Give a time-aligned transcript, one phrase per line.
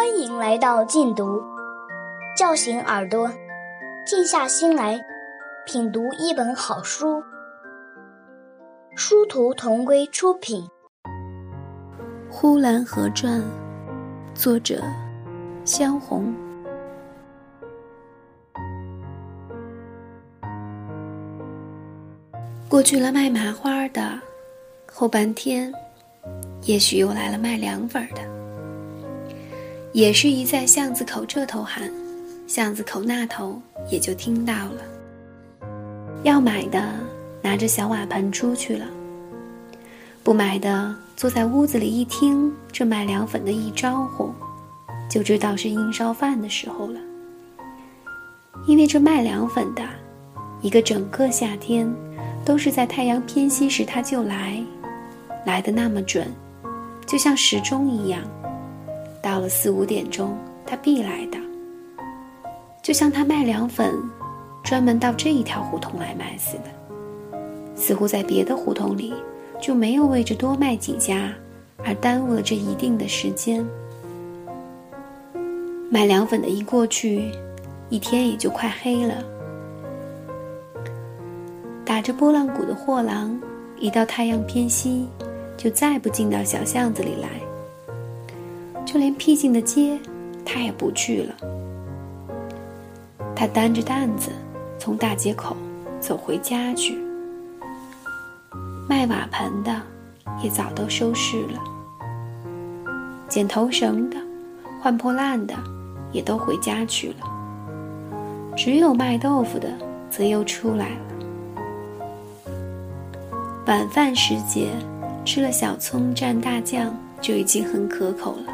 [0.00, 1.42] 欢迎来到静读，
[2.34, 3.30] 叫醒耳朵，
[4.06, 4.98] 静下心来
[5.66, 7.22] 品读一本好书。
[8.96, 10.66] 殊途同归出品，
[12.30, 13.42] 《呼兰河传》，
[14.34, 14.82] 作者
[15.66, 16.34] 萧红。
[22.70, 24.18] 过去了卖麻花的，
[24.90, 25.70] 后半天，
[26.62, 28.39] 也许又来了卖凉粉的。
[29.92, 31.90] 也是一在巷子口这头喊，
[32.46, 34.82] 巷子口那头也就听到了。
[36.22, 36.94] 要买的
[37.42, 38.86] 拿着小瓦盆出去了，
[40.22, 44.32] 不买的坐在屋子里一听这卖凉粉的一招呼，
[45.10, 47.00] 就知道是应烧饭的时候了。
[48.66, 49.82] 因为这卖凉粉的，
[50.60, 51.92] 一个整个夏天。
[52.42, 54.64] 都是在太阳偏西时他就来，
[55.44, 56.26] 来的那么准，
[57.06, 58.22] 就像时钟一样。
[59.22, 61.38] 到了四五点钟，他必来的。
[62.82, 63.94] 就像他卖凉粉，
[64.64, 67.38] 专门到这一条胡同来卖似的。
[67.74, 69.12] 似乎在别的胡同里，
[69.60, 71.32] 就没有为着多卖几家
[71.84, 73.66] 而耽误了这一定的时间。
[75.90, 77.30] 卖凉粉的一过去，
[77.88, 79.14] 一天也就快黑了。
[81.84, 83.38] 打着拨浪鼓的货郎，
[83.78, 85.08] 一到太阳偏西，
[85.56, 87.28] 就再不进到小巷子里来。
[88.84, 89.98] 就连僻静的街，
[90.44, 91.34] 他也不去了。
[93.36, 94.30] 他担着担子，
[94.78, 95.56] 从大街口
[96.00, 96.98] 走回家去。
[98.88, 99.80] 卖瓦盆的，
[100.42, 101.60] 也早都收拾了。
[103.28, 104.16] 剪头绳的，
[104.82, 105.54] 换破烂的，
[106.10, 108.56] 也都回家去了。
[108.56, 109.72] 只有卖豆腐的，
[110.10, 110.96] 则又出来了。
[113.66, 114.72] 晚饭时节，
[115.24, 118.49] 吃了小葱蘸大酱就已经很可口了。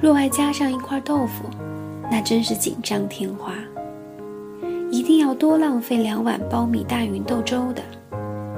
[0.00, 1.44] 若外加上一块豆腐，
[2.10, 3.52] 那真是锦上添花。
[4.90, 7.82] 一定要多浪费两碗苞米大芸豆粥的，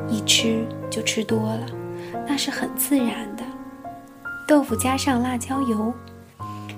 [0.08, 1.66] 一吃就吃多了，
[2.28, 3.42] 那是很自然的。
[4.46, 5.92] 豆腐加上辣椒油，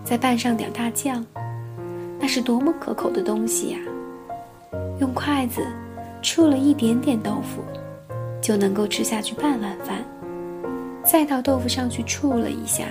[0.05, 1.25] 再拌上点大酱，
[2.19, 3.79] 那是多么可口的东西呀！
[5.01, 5.61] 用筷子
[6.23, 7.63] 触了一点点豆腐。
[8.41, 9.99] 就能够吃下去半碗饭，
[11.05, 12.87] 再到豆腐上去触了一下，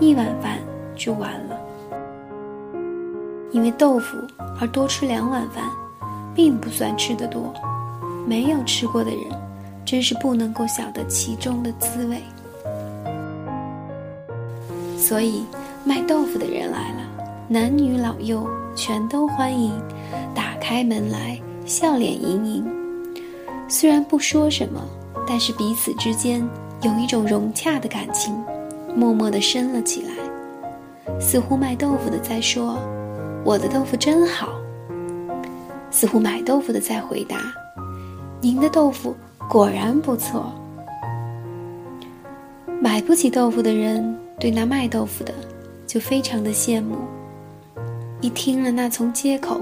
[0.00, 0.58] 一碗饭
[0.96, 1.58] 就完了。
[3.52, 4.16] 因为豆腐
[4.60, 5.64] 而多吃两碗饭，
[6.34, 7.52] 并不算吃得多。
[8.26, 9.20] 没有吃过的人，
[9.84, 12.22] 真是不能够晓得其中的滋味。
[14.96, 15.44] 所以
[15.84, 17.02] 卖豆腐的人来了，
[17.46, 19.72] 男女老幼全都欢迎，
[20.34, 22.66] 打开门来，笑脸盈盈。
[23.68, 24.80] 虽然不说什么，
[25.28, 26.42] 但是彼此之间
[26.80, 28.34] 有一种融洽的感情，
[28.96, 30.23] 默默地升了起来。
[31.20, 32.78] 似乎卖豆腐的在说
[33.44, 34.54] ：“我的豆腐真好。”
[35.90, 37.36] 似乎买豆腐的在回答
[38.40, 39.14] ：“您的豆腐
[39.48, 40.52] 果然不错。”
[42.80, 45.32] 买不起豆腐的人对那卖豆腐的
[45.86, 46.96] 就非常的羡慕。
[48.20, 49.60] 一听了那从街口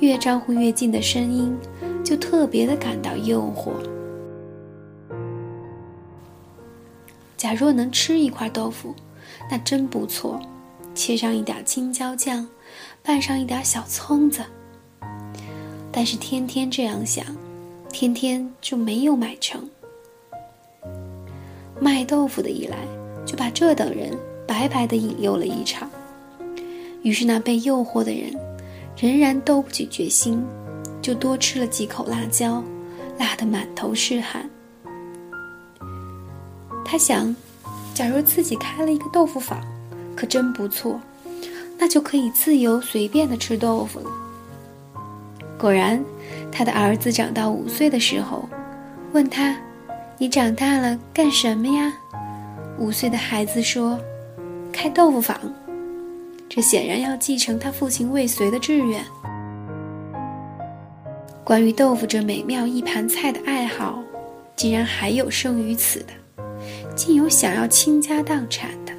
[0.00, 1.56] 越招呼越近的声音。
[2.04, 3.70] 就特别的感到诱惑。
[7.36, 8.92] 假若能吃一块豆腐，
[9.48, 10.40] 那真不错，
[10.94, 12.46] 切上一点青椒酱，
[13.02, 14.42] 拌上一点小葱子。
[15.90, 17.24] 但是天天这样想，
[17.92, 19.68] 天天就没有买成。
[21.80, 22.78] 卖豆腐的一来，
[23.26, 24.16] 就把这等人
[24.46, 25.90] 白白的引诱了一场。
[27.02, 28.32] 于是那被诱惑的人，
[28.96, 30.44] 仍然斗不起决心。
[31.02, 32.62] 就多吃了几口辣椒，
[33.18, 34.48] 辣得满头是汗。
[36.84, 37.34] 他想，
[37.92, 39.60] 假如自己开了一个豆腐坊，
[40.16, 41.00] 可真不错，
[41.78, 44.10] 那就可以自由随便的吃豆腐了。
[45.58, 46.02] 果然，
[46.50, 48.48] 他的儿子长到五岁的时候，
[49.12, 49.56] 问他
[50.18, 51.92] ：“你长大了干什么呀？”
[52.78, 53.98] 五岁的孩子说
[54.72, 55.38] ：“开豆腐坊。”
[56.48, 59.02] 这显然要继承他父亲未遂的志愿。
[61.42, 64.02] 关于豆腐这美妙一盘菜的爱好，
[64.54, 66.12] 竟然还有胜于此的，
[66.94, 68.92] 竟有想要倾家荡产的。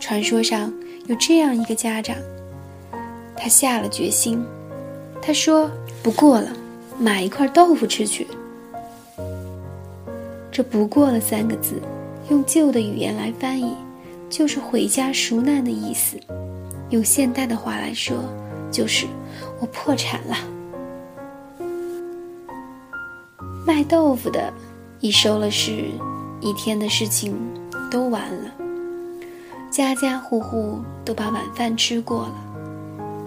[0.00, 0.72] 传说上
[1.06, 2.16] 有这样一个家长，
[3.36, 4.42] 他下了决心，
[5.20, 5.70] 他说
[6.02, 6.48] ：“不过了，
[6.98, 8.26] 买一块豆腐吃去。”
[10.50, 11.80] 这“不过了”三个字，
[12.30, 13.74] 用旧的语言来翻译，
[14.28, 16.16] 就是回家赎难的意思；
[16.88, 18.16] 用现代的话来说，
[18.70, 19.06] 就是
[19.60, 20.36] 我破产了。
[23.66, 24.52] 卖豆腐的，
[24.98, 25.90] 一收了拾，
[26.40, 27.36] 一天的事情
[27.90, 28.50] 都完了。
[29.70, 32.34] 家家户户都把晚饭吃过了，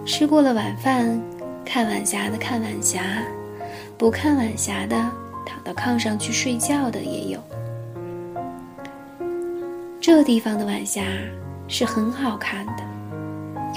[0.05, 1.17] 吃过了晚饭，
[1.63, 3.01] 看晚霞的看晚霞，
[3.97, 4.95] 不看晚霞的
[5.45, 7.39] 躺到炕上去睡觉的也有。
[10.01, 11.01] 这地方的晚霞
[11.69, 12.83] 是很好看的，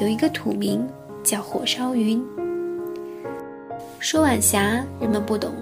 [0.01, 0.85] 有一个土名
[1.23, 2.21] 叫火烧云。
[4.01, 5.53] 说晚霞，人们不懂；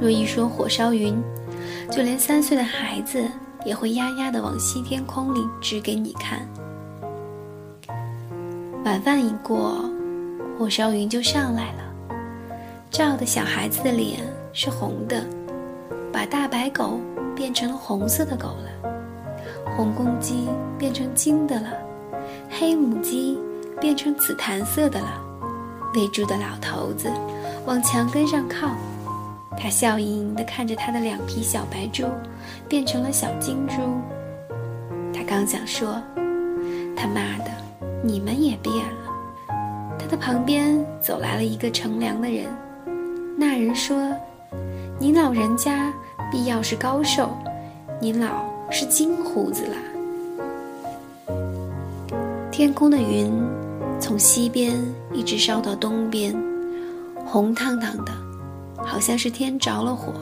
[0.00, 1.22] 若一说火烧云，
[1.90, 3.22] 就连三岁的孩子
[3.64, 6.40] 也会压压的往西天空里指给你看。
[8.84, 9.84] 晚饭一过，
[10.58, 12.16] 火烧云就上来了，
[12.90, 14.20] 照的小孩子的脸
[14.52, 15.24] 是红的，
[16.12, 16.98] 把大白狗
[17.36, 18.90] 变成了红色的狗了。
[19.76, 21.68] 红公鸡变成金的了，
[22.48, 23.38] 黑母鸡
[23.80, 25.22] 变成紫檀色的了。
[25.94, 27.10] 喂猪的老头子
[27.66, 28.68] 往墙根上靠，
[29.60, 32.04] 他笑盈盈地看着他的两匹小白猪
[32.68, 33.74] 变成了小金猪。
[35.12, 36.00] 他刚想说
[36.96, 37.50] ：“他妈的，
[38.02, 39.12] 你们也变了。”
[39.98, 42.46] 他的旁边走来了一个乘凉的人，
[43.36, 44.14] 那人说
[44.98, 45.92] ：“您老人家
[46.30, 47.36] 必要是高寿，
[48.00, 49.78] 您老。”是金胡子啦！
[52.52, 53.32] 天空的云
[53.98, 54.76] 从西边
[55.10, 56.36] 一直烧到东边，
[57.24, 58.12] 红烫烫的，
[58.84, 60.12] 好像是天着了火。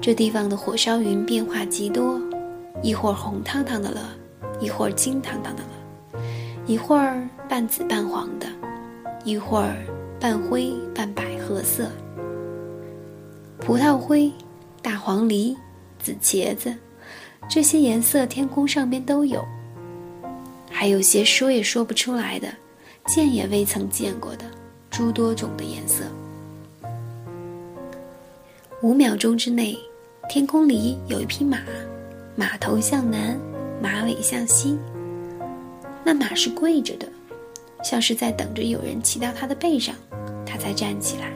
[0.00, 2.20] 这地方的火烧云变化极多，
[2.82, 4.14] 一会儿红烫烫的了，
[4.60, 6.20] 一会儿金烫烫的了，
[6.66, 8.46] 一会儿半紫半黄的，
[9.24, 9.76] 一会儿
[10.20, 11.90] 半灰半百合色。
[13.58, 14.32] 葡萄灰、
[14.82, 15.56] 大黄梨。
[16.02, 16.76] 紫茄子，
[17.48, 19.42] 这些颜色天空上边都有，
[20.70, 22.48] 还有些说也说不出来的，
[23.06, 24.44] 见也未曾见过的
[24.90, 26.04] 诸多种的颜色。
[28.84, 29.74] 五秒钟之内，
[30.28, 31.56] 天空里有一匹马，
[32.36, 33.34] 马头向南，
[33.80, 34.78] 马尾向西。
[36.04, 37.08] 那马是跪着的，
[37.82, 39.94] 像是在等着有人骑到它的背上，
[40.44, 41.32] 它才站起来。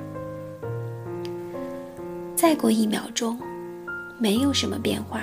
[2.36, 3.38] 再过一秒钟。
[4.20, 5.22] 没有什么变化，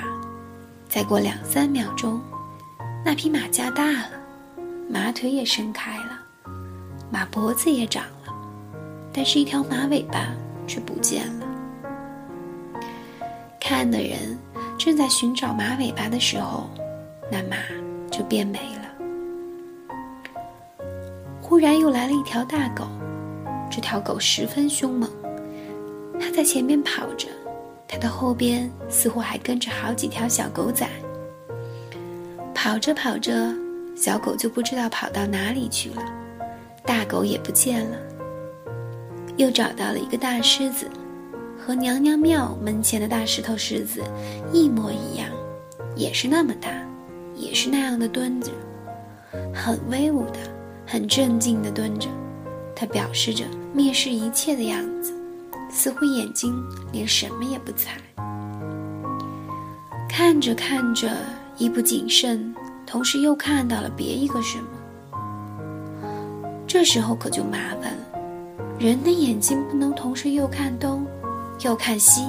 [0.90, 2.20] 再过两三秒钟，
[3.04, 4.10] 那匹马加大了，
[4.90, 6.20] 马腿也伸开了，
[7.12, 8.34] 马脖子也长了，
[9.14, 10.34] 但是一条马尾巴
[10.66, 11.45] 却不见了。
[13.68, 14.38] 看的人
[14.78, 16.70] 正在寻找马尾巴的时候，
[17.32, 17.58] 那马
[18.12, 18.86] 就变没了。
[21.42, 22.88] 忽然又来了一条大狗，
[23.72, 25.10] 这条狗十分凶猛，
[26.20, 27.28] 它在前面跑着。
[27.88, 30.88] 它的后边似乎还跟着好几条小狗仔。
[32.54, 33.52] 跑着跑着，
[33.96, 36.04] 小狗就不知道跑到哪里去了，
[36.86, 37.98] 大狗也不见了。
[39.38, 40.88] 又找到了一个大狮子，
[41.66, 44.04] 和娘娘庙门前的大石头狮子
[44.54, 45.28] 一模一样，
[45.96, 46.70] 也是那么大，
[47.36, 48.52] 也是那样的蹲着，
[49.52, 50.38] 很威武的，
[50.86, 52.08] 很镇静的蹲着，
[52.76, 53.46] 它表示着
[53.76, 55.12] 蔑视一切的样子。
[55.72, 56.54] 似乎眼睛
[56.92, 57.98] 连什么也不睬，
[60.08, 61.10] 看着看着，
[61.58, 62.54] 一不谨慎，
[62.86, 64.66] 同时又看到了别一个什么。
[66.68, 68.20] 这时候可就麻烦了，
[68.80, 71.04] 人的眼睛不能同时又看东，
[71.62, 72.26] 又看西，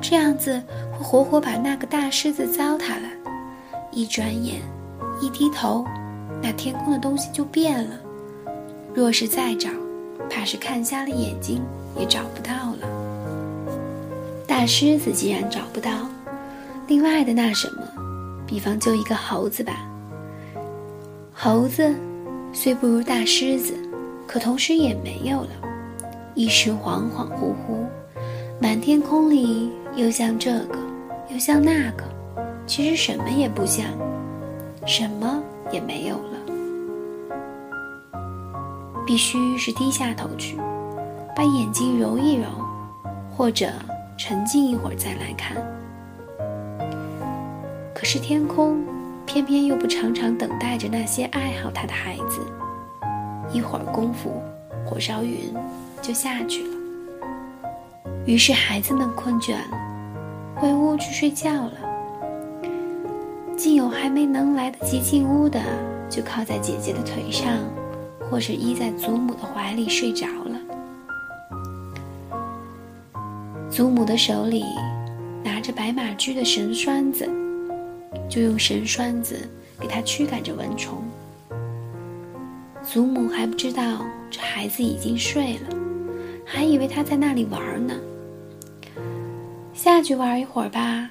[0.00, 0.62] 这样子
[0.92, 3.08] 会活活把那个大狮子糟蹋了。
[3.90, 4.60] 一转眼，
[5.20, 5.84] 一低头，
[6.42, 7.96] 那天空的东西就变了。
[8.94, 9.68] 若是再找，
[10.28, 11.62] 怕是看瞎了眼睛。
[11.94, 12.88] 也找不到了。
[14.46, 15.90] 大狮子既然找不到，
[16.86, 17.82] 另外的那什么，
[18.46, 19.86] 比方就一个猴子吧。
[21.34, 21.94] 猴子
[22.50, 23.74] 虽不如大狮子，
[24.26, 25.50] 可同时也没有了。
[26.34, 27.84] 一时恍恍惚惚，
[28.62, 30.78] 满天空里又像这个，
[31.28, 32.04] 又像那个，
[32.64, 33.84] 其实什么也不像，
[34.86, 35.42] 什么
[35.72, 36.38] 也没有了。
[39.04, 40.56] 必须是低下头去。
[41.34, 42.46] 把眼睛揉一揉，
[43.34, 43.68] 或者
[44.16, 45.56] 沉静一会儿再来看。
[47.92, 48.80] 可是天空
[49.26, 52.40] 偏偏又不常常等待着那些爱好它的孩子。
[53.52, 54.40] 一会儿功夫，
[54.86, 55.52] 火烧云
[56.00, 56.81] 就下去了。
[58.24, 59.78] 于是孩子们困倦了，
[60.54, 61.72] 回屋去睡觉了。
[63.56, 65.60] 竟有还没能来得及进屋的，
[66.08, 67.58] 就靠在姐姐的腿上，
[68.30, 70.60] 或是依在祖母的怀里睡着了。
[73.68, 74.64] 祖母的手里
[75.42, 77.28] 拿着白马驹的绳栓子，
[78.28, 79.48] 就用绳栓子
[79.80, 81.02] 给他驱赶着蚊虫。
[82.82, 85.76] 祖母还不知道这孩子已经睡了，
[86.54, 87.98] 还以为他在那里玩呢。
[89.72, 91.08] 下去玩一会儿吧，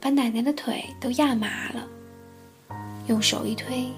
[0.00, 1.84] 把奶奶的腿都压麻了。
[3.08, 3.88] 用手一推，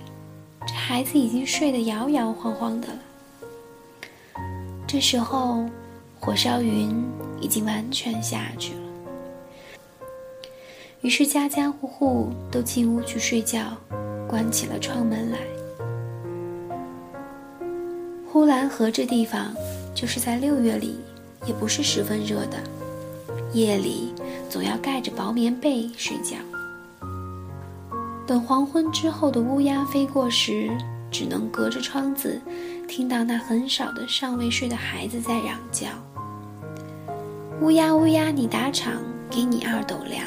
[0.66, 2.98] 这孩子已经睡得摇摇晃晃的了。
[4.86, 5.66] 这时候，
[6.18, 7.04] 火烧云
[7.42, 8.80] 已经完全下去了。
[11.02, 13.76] 于是家家户户都进屋去睡觉，
[14.26, 15.36] 关起了窗门来。
[18.26, 19.54] 呼兰河这地方，
[19.96, 21.00] 就是在六月里，
[21.46, 22.58] 也不是十分热的，
[23.54, 24.12] 夜里
[24.50, 26.36] 总要盖着薄棉被睡觉。
[28.26, 30.70] 等黄昏之后的乌鸦飞过时，
[31.10, 32.38] 只能隔着窗子，
[32.86, 35.86] 听到那很少的尚未睡的孩子在嚷叫
[37.62, 40.22] ：“乌鸦乌鸦，你打场，给你二斗粮。”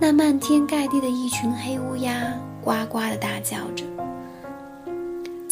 [0.00, 3.84] 那漫天盖地的一群黑乌鸦呱呱的大叫着，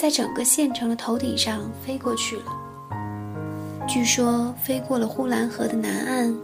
[0.02, 2.46] 在整个县城的头顶上飞过去了。
[3.86, 6.36] 据说飞过了呼兰河的南岸，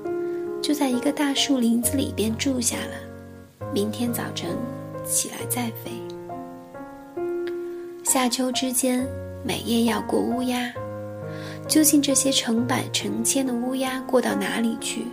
[0.62, 4.50] 就在一个大树林子里边住下了，明天早晨
[5.04, 5.90] 起来再飞。
[8.04, 9.04] 夏秋之间，
[9.42, 10.72] 每夜要过乌鸦，
[11.66, 15.06] 究竟这些成百成千的乌鸦过到哪里去，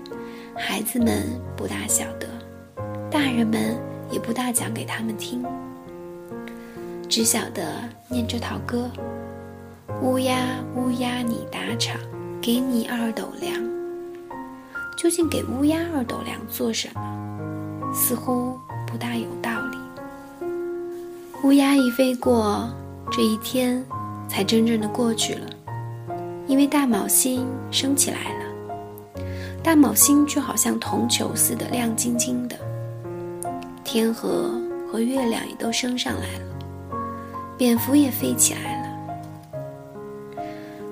[0.55, 1.23] 孩子们
[1.57, 2.27] 不大晓得。
[3.09, 3.75] 大人们
[4.11, 5.43] 也不大讲给他们听，
[7.07, 7.63] 只晓得
[8.07, 8.89] 念这套歌
[10.01, 10.37] ：“乌鸦
[10.75, 11.99] 乌鸦你打场，
[12.41, 13.53] 给你二斗粮。”
[14.97, 17.93] 究竟给乌鸦二斗粮做什么？
[17.93, 18.57] 似乎
[18.87, 19.77] 不大有道理。
[21.43, 22.69] 乌鸦一飞过，
[23.11, 23.85] 这一天
[24.27, 25.47] 才真正的过去了，
[26.47, 29.23] 因为大卯星升起来了。
[29.61, 32.57] 大卯星就好像铜球似的亮晶晶的。
[33.83, 34.51] 天河
[34.91, 36.54] 和月亮也都升上来了，
[37.57, 38.85] 蝙蝠也飞起来了。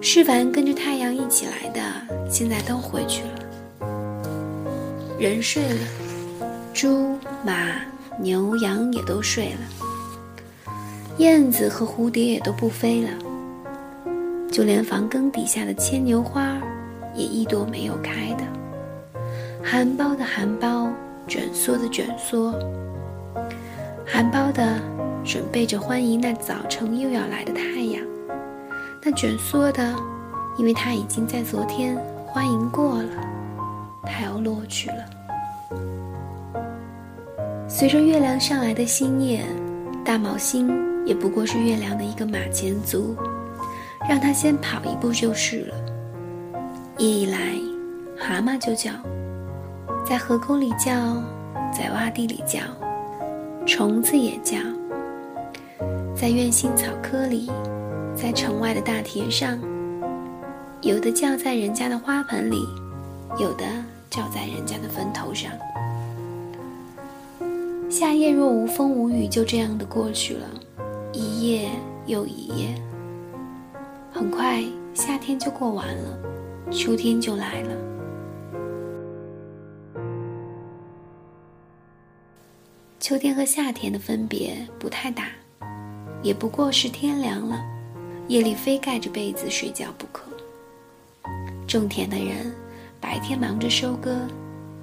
[0.01, 1.81] 是凡跟着太阳一起来的，
[2.29, 3.29] 现在都回去了。
[5.19, 5.79] 人睡了，
[6.73, 7.53] 猪、马、
[8.19, 10.71] 牛、羊也都睡了，
[11.17, 13.09] 燕子和蝴蝶也都不飞了，
[14.51, 16.57] 就连房根底下的牵牛花，
[17.15, 18.43] 也一朵没有开的。
[19.63, 20.89] 含苞的含苞，
[21.27, 22.51] 卷缩的卷缩。
[24.05, 24.77] 含苞的
[25.23, 28.03] 准备着欢迎那早晨又要来的太阳，
[29.01, 29.95] 那卷缩的，
[30.57, 33.09] 因为它已经在昨天欢迎过了，
[34.03, 35.05] 它要落去了。
[37.69, 39.45] 随着月亮上来的新叶，
[40.03, 40.69] 大卯星
[41.05, 43.15] 也不过是月亮的一个马前卒，
[44.07, 45.75] 让它先跑一步就是了。
[46.97, 47.39] 夜一来，
[48.17, 48.91] 蛤蟆就叫，
[50.05, 50.91] 在河沟里叫，
[51.71, 52.59] 在洼地里叫。
[53.65, 54.57] 虫子也叫，
[56.23, 57.51] 在院心草窠里，
[58.15, 59.59] 在城外的大田上，
[60.81, 62.65] 有的叫在人家的花盆里，
[63.37, 63.65] 有的
[64.09, 65.51] 叫在人家的坟头上。
[67.89, 70.47] 夏夜若无风无雨，就这样的过去了，
[71.11, 71.69] 一夜
[72.05, 72.73] 又一夜。
[74.09, 74.63] 很快，
[74.93, 76.17] 夏天就过完了，
[76.71, 77.75] 秋天就来了。
[82.97, 85.25] 秋天和夏天的分别不太大，
[86.23, 87.61] 也不过是天凉了，
[88.29, 90.23] 夜里非盖着被子睡觉不可。
[91.67, 92.53] 种田的人
[93.01, 94.17] 白天忙着收割，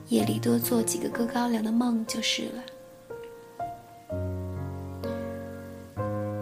[0.08, 2.62] 夜里多做几个割高粱的梦就是了。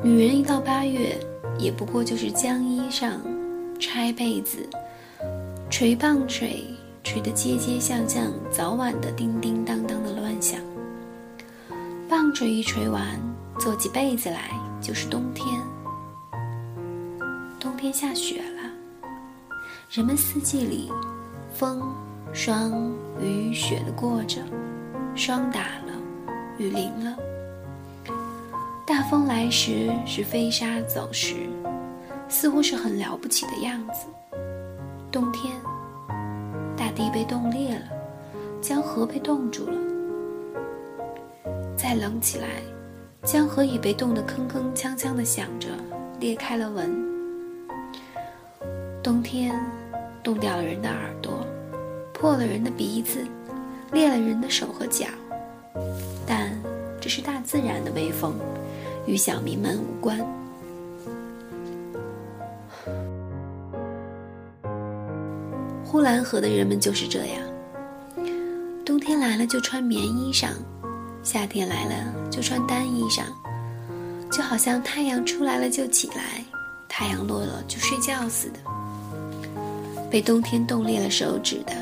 [0.03, 1.17] 女人一到八月，
[1.59, 3.19] 也不过就是将衣裳、
[3.79, 4.69] 拆被子、
[5.71, 6.65] 捶棒槌，
[7.05, 10.61] 捶得街街巷巷早晚的叮叮当当的乱响。
[12.09, 13.05] 棒槌一捶完，
[13.61, 14.51] 做起被子来
[14.81, 15.61] 就是冬天。
[17.61, 18.71] 冬天下雪了，
[19.91, 20.93] 人们四季里，
[21.53, 21.83] 风、
[22.33, 24.43] 霜、雨、雪的过着，
[25.15, 25.93] 霜打了，
[26.59, 27.17] 雨淋了。
[28.87, 31.35] 大风来时是飞沙走石，
[32.29, 34.07] 似乎是很了不起的样子。
[35.11, 35.55] 冬天，
[36.77, 37.87] 大地被冻裂了，
[38.61, 39.77] 江河被冻住了。
[41.77, 42.47] 再冷起来，
[43.25, 45.69] 江河已被冻得铿铿锵锵的响着，
[46.21, 46.97] 裂开了纹。
[49.03, 49.55] 冬天，
[50.23, 51.47] 冻掉了人的耳朵，
[52.15, 53.25] 破了人的鼻子，
[53.93, 55.07] 裂了人的手和脚。
[56.27, 56.51] 但
[57.01, 58.35] 这是大自然的威风，
[59.07, 60.19] 与小民们无关。
[65.85, 67.43] 呼兰河的人们就是这样，
[68.85, 70.51] 冬天来了就穿棉衣裳。
[71.23, 73.23] 夏天来了就穿单衣裳，
[74.31, 76.45] 就好像太阳出来了就起来，
[76.89, 78.59] 太阳落了就睡觉似的。
[80.11, 81.75] 被冬天冻裂了手指的，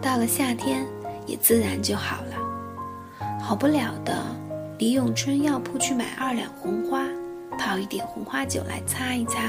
[0.00, 0.86] 到了夏天
[1.26, 3.28] 也自然就好了。
[3.42, 4.14] 好不了的，
[4.78, 7.04] 李永春药铺去买二两红花，
[7.58, 9.42] 泡一点红花酒来擦一擦，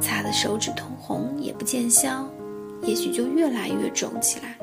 [0.00, 2.28] 擦的手指通红也不见消，
[2.82, 4.58] 也许就越来越肿起来。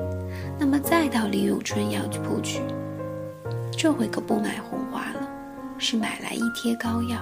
[0.58, 2.60] 那么再到李永春药铺去，
[3.82, 5.26] 这回可不买红花了，
[5.78, 7.18] 是买来一贴膏药。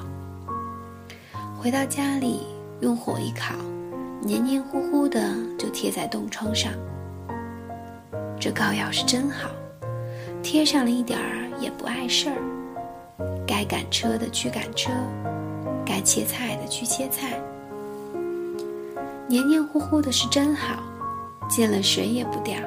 [1.57, 2.49] 回到家里，
[2.81, 3.55] 用火一烤，
[4.21, 6.73] 黏黏糊糊的就贴在冻疮上。
[8.41, 9.49] 这膏药是真好，
[10.43, 12.37] 贴上了一点儿也不碍事儿。
[13.47, 14.91] 该赶车的去赶车，
[15.87, 17.41] 该切菜的去切菜。
[19.29, 20.83] 黏黏糊糊的是真好，
[21.49, 22.59] 见了水也不掉。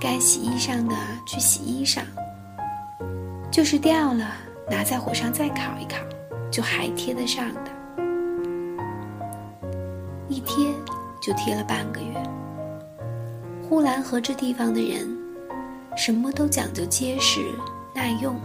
[0.00, 0.96] 该洗衣裳的
[1.26, 2.00] 去洗衣裳，
[3.50, 4.32] 就是掉了，
[4.70, 5.96] 拿在火上再烤一烤，
[6.52, 7.70] 就还贴得上的。
[10.28, 10.72] 一贴
[11.20, 12.14] 就贴了半个月。
[13.68, 15.18] 呼兰河这地方的人，
[15.96, 17.40] 什么都讲究结实
[17.92, 18.40] 耐用。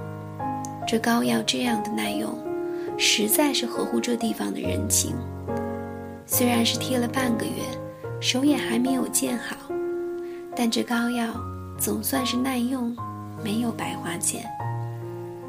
[0.87, 2.35] 这膏药这样的耐用，
[2.97, 5.15] 实在是合乎这地方的人情。
[6.25, 7.61] 虽然是贴了半个月，
[8.19, 9.55] 手也还没有见好，
[10.55, 11.27] 但这膏药
[11.77, 12.95] 总算是耐用，
[13.43, 14.43] 没有白花钱。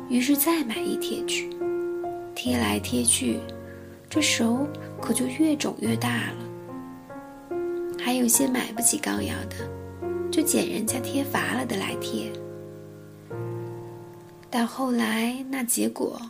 [0.08, 1.50] 于是再买一贴去，
[2.34, 3.40] 贴来贴去。
[4.08, 4.66] 这手
[5.00, 7.56] 可就越肿越大了。
[7.98, 9.68] 还有些买不起膏药的，
[10.30, 12.30] 就捡人家贴乏了的来贴。
[14.48, 16.20] 到后来那结果，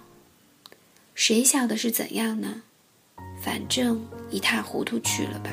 [1.14, 2.62] 谁晓得是怎样呢？
[3.42, 5.50] 反正一塌糊涂去了吧。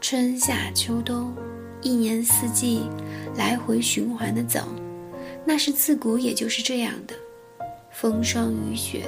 [0.00, 1.34] 春夏秋冬，
[1.82, 2.82] 一年四季
[3.36, 4.60] 来回循环的走，
[5.44, 7.14] 那是自古也就是这样的。
[7.90, 9.02] 风霜雨雪，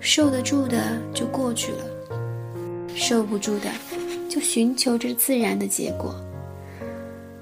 [0.00, 1.84] 受得住的就过去了，
[2.94, 3.70] 受不住的
[4.28, 6.14] 就寻求着自然的结果。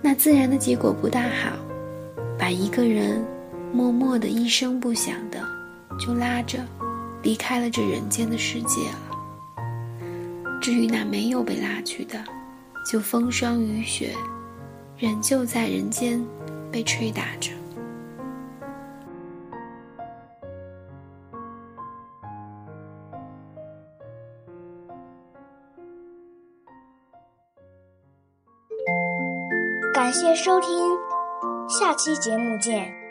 [0.00, 1.57] 那自然的结果不大好，
[2.38, 3.25] 把一个人
[3.73, 5.40] 默默的一声不响的
[6.00, 6.58] 就拉着
[7.23, 9.67] 离开了这人间的世界了。
[10.60, 12.23] 至于那没有被拉去的，
[12.91, 14.15] 就风霜雨雪，
[15.02, 16.25] 仍旧在人间
[16.71, 17.50] 被吹打着。
[29.93, 30.71] 感谢收听，
[31.69, 33.01] 下期节目见。